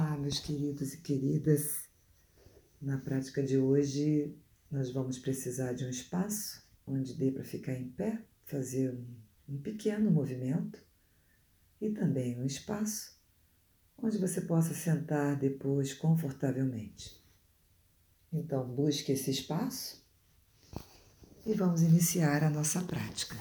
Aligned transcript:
Olá, 0.00 0.16
meus 0.16 0.38
queridos 0.38 0.94
e 0.94 0.98
queridas. 0.98 1.88
Na 2.80 2.98
prática 2.98 3.42
de 3.42 3.58
hoje, 3.58 4.32
nós 4.70 4.92
vamos 4.92 5.18
precisar 5.18 5.72
de 5.72 5.84
um 5.84 5.90
espaço 5.90 6.62
onde 6.86 7.14
dê 7.14 7.32
para 7.32 7.42
ficar 7.42 7.72
em 7.72 7.88
pé, 7.88 8.22
fazer 8.44 8.96
um, 9.48 9.58
pequeno 9.60 10.08
movimento 10.08 10.78
e 11.80 11.90
também 11.90 12.38
um 12.38 12.46
espaço 12.46 13.18
onde 14.00 14.18
você 14.18 14.40
possa 14.40 14.72
sentar 14.72 15.36
depois 15.36 15.92
confortavelmente. 15.92 17.20
Então, 18.32 18.68
busque 18.68 19.10
esse 19.10 19.32
espaço 19.32 20.00
e 21.44 21.54
vamos 21.54 21.82
iniciar 21.82 22.44
a 22.44 22.50
nossa 22.50 22.80
prática. 22.82 23.36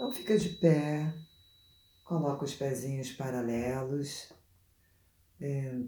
Então, 0.00 0.10
fica 0.10 0.38
de 0.38 0.48
pé, 0.48 1.12
coloca 2.04 2.46
os 2.46 2.54
pezinhos 2.54 3.12
paralelos, 3.12 4.32
é, 5.38 5.78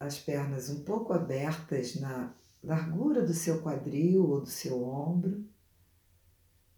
as 0.00 0.18
pernas 0.18 0.70
um 0.70 0.84
pouco 0.84 1.12
abertas 1.12 1.96
na 1.96 2.34
largura 2.64 3.26
do 3.26 3.34
seu 3.34 3.60
quadril 3.60 4.26
ou 4.26 4.40
do 4.40 4.48
seu 4.48 4.82
ombro. 4.82 5.46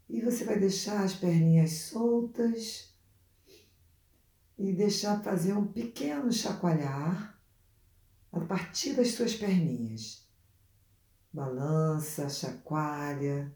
E 0.09 0.19
você 0.19 0.43
vai 0.43 0.59
deixar 0.59 1.01
as 1.05 1.13
perninhas 1.13 1.71
soltas 1.71 2.93
e 4.57 4.73
deixar 4.73 5.23
fazer 5.23 5.53
um 5.53 5.71
pequeno 5.71 6.29
chacoalhar 6.29 7.41
a 8.33 8.39
partir 8.41 8.95
das 8.95 9.13
suas 9.13 9.33
perninhas. 9.33 10.27
Balança, 11.31 12.27
chacoalha, 12.27 13.55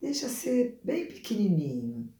deixa 0.00 0.28
ser 0.28 0.80
bem 0.82 1.06
pequenininho 1.06 2.12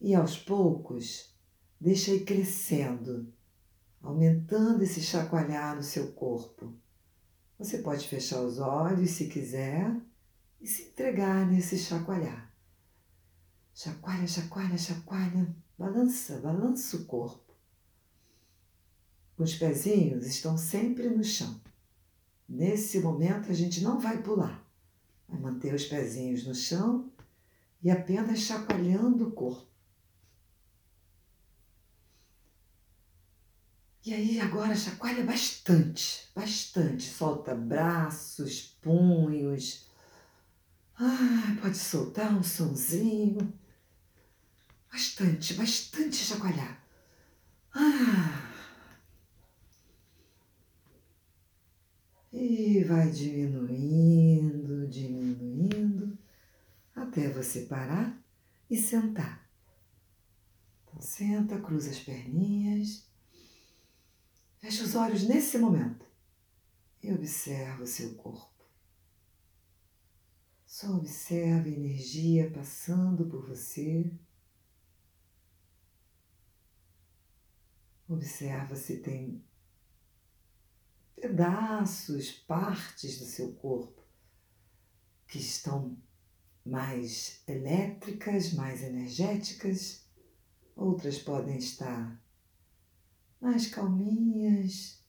e 0.00 0.14
aos 0.14 0.38
poucos 0.38 1.34
deixa 1.80 2.18
crescendo, 2.20 3.32
aumentando 4.00 4.82
esse 4.82 5.00
chacoalhar 5.00 5.76
no 5.76 5.82
seu 5.82 6.12
corpo. 6.12 6.74
Você 7.58 7.78
pode 7.78 8.08
fechar 8.08 8.40
os 8.42 8.58
olhos 8.58 9.10
se 9.10 9.28
quiser 9.28 9.94
e 10.60 10.66
se 10.66 10.88
entregar 10.88 11.46
nesse 11.46 11.78
chacoalhar. 11.78 12.50
Chacoalha, 13.74 14.26
chacoalha, 14.26 14.78
chacoalha 14.78 15.54
Balança, 15.80 16.38
balança 16.40 16.98
o 16.98 17.06
corpo. 17.06 17.54
Os 19.38 19.54
pezinhos 19.54 20.26
estão 20.26 20.58
sempre 20.58 21.08
no 21.08 21.24
chão. 21.24 21.58
Nesse 22.46 23.00
momento 23.00 23.50
a 23.50 23.54
gente 23.54 23.80
não 23.80 23.98
vai 23.98 24.22
pular. 24.22 24.62
Vai 25.26 25.40
manter 25.40 25.72
os 25.74 25.86
pezinhos 25.86 26.46
no 26.46 26.54
chão 26.54 27.10
e 27.82 27.90
apenas 27.90 28.40
chacoalhando 28.40 29.28
o 29.28 29.32
corpo. 29.32 29.69
E 34.04 34.14
aí 34.14 34.40
agora 34.40 34.74
chacoalha 34.74 35.22
bastante, 35.24 36.30
bastante. 36.34 37.02
Solta 37.02 37.54
braços, 37.54 38.78
punhos. 38.80 39.86
Ah, 40.98 41.56
pode 41.60 41.76
soltar 41.76 42.34
um 42.34 42.42
sonzinho. 42.42 43.52
Bastante, 44.90 45.54
bastante 45.54 46.16
chacoalhar. 46.16 46.82
Ah. 47.74 48.46
E 52.32 52.84
vai 52.84 53.10
diminuindo, 53.10 54.86
diminuindo, 54.88 56.18
até 56.94 57.28
você 57.28 57.62
parar 57.62 58.18
e 58.70 58.76
sentar. 58.76 59.46
Então, 60.84 61.00
senta, 61.00 61.60
cruza 61.60 61.90
as 61.90 61.98
perninhas, 61.98 63.09
fecha 64.60 64.84
os 64.84 64.94
olhos 64.94 65.26
nesse 65.26 65.58
momento 65.58 66.06
e 67.02 67.12
observa 67.12 67.82
o 67.82 67.86
seu 67.86 68.14
corpo. 68.14 68.64
Só 70.66 70.94
observa 70.94 71.66
a 71.66 71.72
energia 71.72 72.50
passando 72.50 73.26
por 73.26 73.46
você. 73.46 74.12
Observa 78.06 78.76
se 78.76 78.98
tem 78.98 79.42
pedaços, 81.16 82.30
partes 82.30 83.18
do 83.18 83.24
seu 83.24 83.52
corpo 83.54 84.02
que 85.26 85.38
estão 85.38 85.96
mais 86.64 87.42
elétricas, 87.46 88.52
mais 88.52 88.82
energéticas, 88.82 90.04
outras 90.76 91.18
podem 91.18 91.56
estar 91.56 92.20
mais 93.40 93.66
calminhas, 93.66 95.02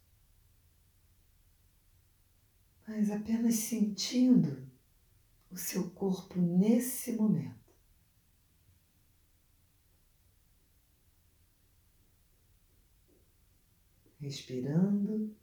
mas 2.88 3.12
apenas 3.12 3.56
sentindo 3.56 4.70
o 5.50 5.58
seu 5.58 5.90
corpo 5.92 6.40
nesse 6.40 7.14
momento. 7.14 7.62
respirando, 14.22 15.36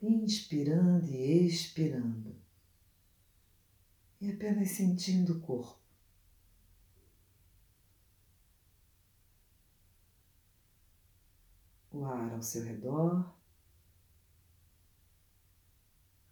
inspirando 0.00 1.12
e 1.12 1.46
expirando, 1.46 2.36
e 4.20 4.30
apenas 4.30 4.70
sentindo 4.70 5.34
o 5.34 5.40
corpo. 5.40 5.79
O 11.92 12.04
ar 12.04 12.32
ao 12.32 12.42
seu 12.42 12.62
redor, 12.62 13.34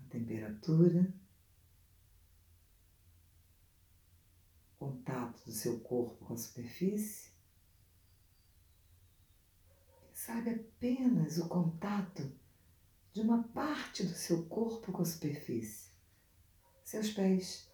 a 0.00 0.10
temperatura, 0.10 1.12
contato 4.78 5.44
do 5.44 5.52
seu 5.52 5.80
corpo 5.80 6.24
com 6.24 6.34
a 6.34 6.36
superfície 6.36 7.32
sabe 10.12 10.50
apenas 10.50 11.38
o 11.38 11.48
contato 11.48 12.30
de 13.12 13.20
uma 13.20 13.42
parte 13.48 14.04
do 14.04 14.14
seu 14.14 14.46
corpo 14.46 14.92
com 14.92 15.02
a 15.02 15.04
superfície. 15.04 15.90
Seus 16.84 17.10
pés. 17.10 17.68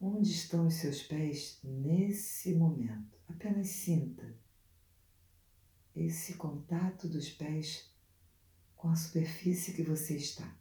Onde 0.00 0.30
estão 0.30 0.66
os 0.66 0.74
seus 0.74 1.02
pés 1.02 1.60
nesse 1.62 2.54
momento? 2.54 3.18
Apenas 3.28 3.68
sinta 3.68 4.41
esse 5.94 6.34
contato 6.34 7.08
dos 7.08 7.30
pés 7.30 7.90
com 8.76 8.88
a 8.88 8.96
superfície 8.96 9.74
que 9.74 9.82
você 9.82 10.16
está. 10.16 10.52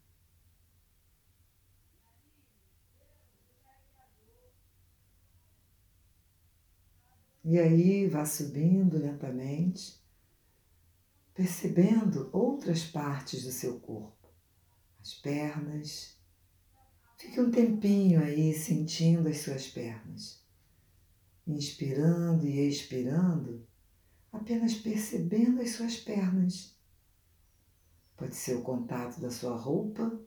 E 7.43 7.57
aí 7.57 8.07
vá 8.07 8.23
subindo 8.23 8.99
lentamente, 8.99 9.99
percebendo 11.33 12.29
outras 12.31 12.83
partes 12.83 13.43
do 13.43 13.51
seu 13.51 13.79
corpo, 13.79 14.29
as 15.01 15.15
pernas. 15.15 16.15
Fique 17.17 17.39
um 17.39 17.49
tempinho 17.49 18.23
aí 18.23 18.53
sentindo 18.53 19.27
as 19.27 19.39
suas 19.39 19.67
pernas, 19.67 20.39
inspirando 21.47 22.45
e 22.45 22.67
expirando, 22.67 23.67
apenas 24.31 24.73
percebendo 24.75 25.61
as 25.61 25.71
suas 25.71 25.97
pernas. 25.97 26.75
Pode 28.15 28.35
ser 28.35 28.55
o 28.55 28.61
contato 28.61 29.19
da 29.19 29.31
sua 29.31 29.55
roupa 29.55 30.19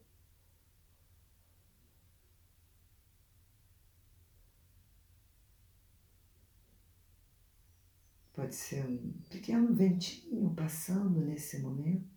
Pode 8.35 8.53
ser 8.53 8.85
um 8.85 9.13
pequeno 9.29 9.73
ventinho 9.73 10.53
passando 10.53 11.21
nesse 11.21 11.59
momento. 11.59 12.13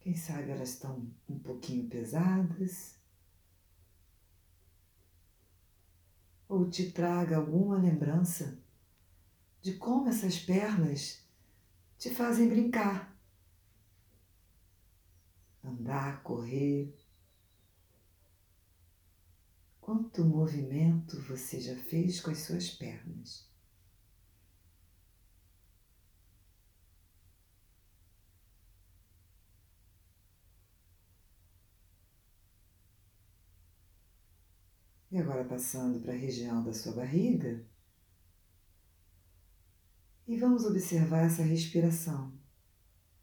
Quem 0.00 0.14
sabe 0.14 0.50
elas 0.50 0.68
estão 0.74 1.10
um 1.26 1.38
pouquinho 1.38 1.88
pesadas. 1.88 2.98
Ou 6.46 6.68
te 6.68 6.92
traga 6.92 7.38
alguma 7.38 7.78
lembrança 7.78 8.58
de 9.62 9.74
como 9.74 10.08
essas 10.08 10.38
pernas 10.38 11.22
te 11.98 12.14
fazem 12.14 12.48
brincar. 12.48 13.16
Andar, 15.62 16.22
correr. 16.22 16.96
Quanto 19.80 20.24
movimento 20.24 21.20
você 21.22 21.60
já 21.60 21.76
fez 21.76 22.20
com 22.20 22.30
as 22.30 22.38
suas 22.38 22.70
pernas? 22.70 23.48
E 35.10 35.16
agora 35.18 35.42
passando 35.44 36.00
para 36.00 36.12
a 36.12 36.16
região 36.16 36.62
da 36.62 36.72
sua 36.72 36.92
barriga. 36.92 37.64
E 40.28 40.36
vamos 40.36 40.66
observar 40.66 41.24
essa 41.24 41.42
respiração. 41.42 42.30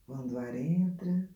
Quando 0.08 0.32
o 0.32 0.38
ar 0.40 0.56
entra, 0.56 1.30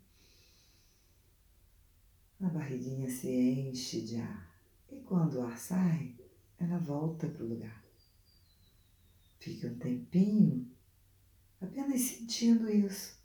a 2.41 2.49
barriguinha 2.49 3.07
se 3.07 3.29
enche 3.29 4.01
de 4.01 4.19
ar. 4.19 4.51
E 4.91 4.99
quando 5.01 5.35
o 5.35 5.43
ar 5.43 5.59
sai, 5.59 6.17
ela 6.57 6.79
volta 6.79 7.29
para 7.29 7.43
o 7.43 7.49
lugar. 7.49 7.85
Fique 9.39 9.67
um 9.67 9.77
tempinho 9.77 10.75
apenas 11.61 12.01
sentindo 12.01 12.67
isso. 12.67 13.19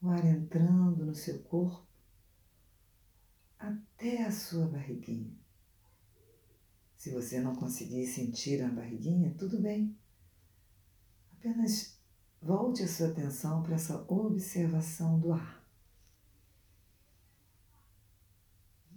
O 0.00 0.08
ar 0.08 0.24
entrando 0.24 1.04
no 1.04 1.14
seu 1.14 1.42
corpo 1.42 1.86
até 3.58 4.24
a 4.24 4.32
sua 4.32 4.66
barriguinha. 4.66 5.36
Se 6.96 7.10
você 7.10 7.38
não 7.38 7.54
conseguir 7.54 8.06
sentir 8.06 8.62
a 8.62 8.68
barriguinha, 8.70 9.34
tudo 9.34 9.60
bem. 9.60 9.94
Apenas 11.46 11.96
volte 12.42 12.82
a 12.82 12.88
sua 12.88 13.06
atenção 13.06 13.62
para 13.62 13.76
essa 13.76 14.04
observação 14.12 15.20
do 15.20 15.32
ar. 15.32 15.64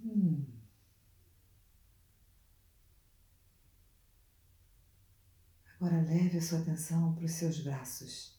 Hum. 0.03 0.43
Agora 5.75 6.01
leve 6.01 6.39
a 6.39 6.41
sua 6.41 6.61
atenção 6.61 7.13
para 7.13 7.25
os 7.25 7.33
seus 7.33 7.59
braços. 7.59 8.35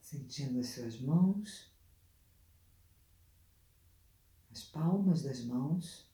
Sentindo 0.00 0.58
as 0.58 0.70
suas 0.70 1.00
mãos, 1.00 1.72
as 4.50 4.64
palmas 4.64 5.22
das 5.22 5.44
mãos. 5.44 6.07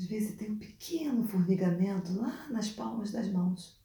Às 0.00 0.06
vezes 0.06 0.34
tem 0.38 0.50
um 0.50 0.58
pequeno 0.58 1.28
formigamento 1.28 2.10
lá 2.14 2.48
nas 2.48 2.70
palmas 2.70 3.12
das 3.12 3.28
mãos. 3.28 3.78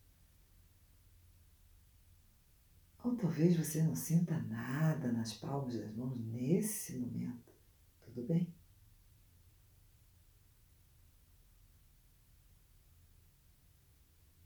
Ou 3.04 3.18
talvez 3.18 3.58
você 3.58 3.84
não 3.84 3.94
sinta 3.94 4.42
nada 4.44 5.12
nas 5.12 5.34
palmas 5.34 5.78
das 5.78 5.94
mãos 5.94 6.18
nesse 6.18 6.98
momento. 6.98 7.54
Tudo 8.00 8.24
bem? 8.24 8.56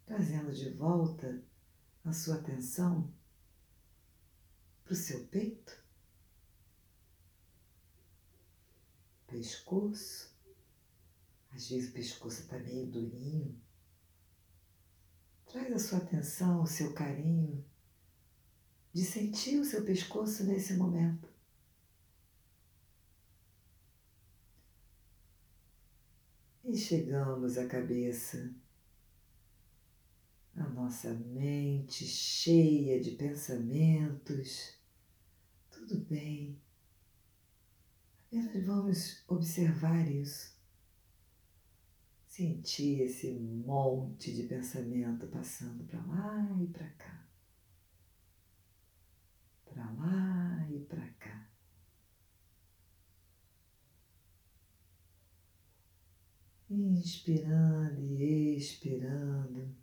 Trazendo 0.07 0.51
de 0.51 0.71
volta 0.71 1.43
a 2.03 2.11
sua 2.11 2.37
atenção 2.37 3.13
para 4.83 4.93
o 4.93 4.95
seu 4.95 5.27
peito, 5.27 5.85
pescoço. 9.27 10.28
Às 11.51 11.69
vezes 11.69 11.89
o 11.89 11.93
pescoço 11.93 12.41
está 12.41 12.57
meio 12.59 12.87
durinho. 12.87 13.59
Traz 15.45 15.73
a 15.73 15.79
sua 15.79 15.97
atenção, 15.97 16.61
o 16.61 16.67
seu 16.67 16.93
carinho 16.93 17.65
de 18.93 19.03
sentir 19.03 19.59
o 19.59 19.65
seu 19.65 19.83
pescoço 19.83 20.43
nesse 20.43 20.73
momento. 20.73 21.27
E 26.65 26.75
chegamos 26.77 27.57
à 27.57 27.65
cabeça, 27.65 28.53
a 30.55 30.67
nossa 30.69 31.13
mente 31.13 32.05
cheia 32.05 32.99
de 32.99 33.11
pensamentos. 33.11 34.77
Tudo 35.71 35.99
bem, 36.01 36.61
apenas 38.27 38.65
vamos 38.65 39.23
observar 39.27 40.07
isso. 40.11 40.58
Sentir 42.39 43.01
esse 43.01 43.31
monte 43.33 44.33
de 44.33 44.43
pensamento 44.43 45.27
passando 45.27 45.83
para 45.83 45.99
lá 46.05 46.57
e 46.61 46.67
para 46.67 46.87
cá 46.91 47.29
para 49.65 49.91
lá 49.91 50.67
e 50.71 50.79
para 50.79 51.05
cá. 51.19 51.49
Inspirando 56.69 58.21
e 58.21 58.55
expirando, 58.55 59.75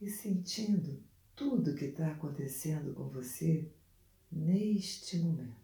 e 0.00 0.08
sentindo 0.08 1.02
tudo 1.34 1.74
que 1.74 1.86
está 1.86 2.12
acontecendo 2.12 2.94
com 2.94 3.08
você 3.08 3.72
neste 4.30 5.18
momento. 5.18 5.63